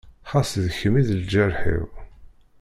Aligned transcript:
Xas 0.29 0.51
d 0.65 0.67
kem 0.79 0.93
i 1.01 1.03
d 1.07 1.09
lǧerḥ-iw. 1.21 1.83